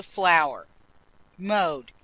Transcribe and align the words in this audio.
of 0.01 0.05
flour. 0.07 0.65
Mode. 1.37 1.91